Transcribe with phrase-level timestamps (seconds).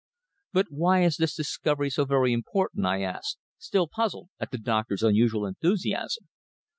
[0.51, 5.03] "But why is the discovery so very important?" I asked, still puzzled at the doctor's
[5.03, 6.27] unusual enthusiasm.